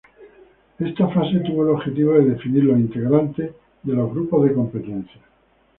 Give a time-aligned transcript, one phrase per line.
[0.79, 3.53] Esta fase tuvo el objetivo de definir los integrantes
[3.83, 5.21] de los grupos de competencia.